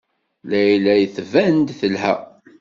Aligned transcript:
Layla 0.49 0.93
tban-d 1.15 1.67
telha. 1.79 2.13